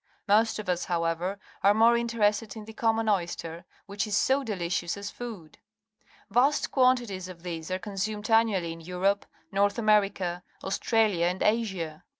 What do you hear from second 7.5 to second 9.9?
are con sumed annually in Europe, North